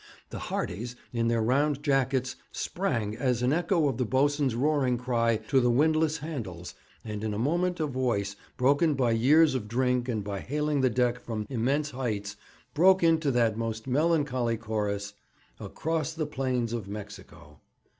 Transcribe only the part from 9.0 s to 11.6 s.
years of drink and by hailing the deck from